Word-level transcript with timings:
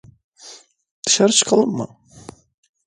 Dışarı 1.05 1.31
çıkalım 1.31 1.71
mı? 1.77 1.87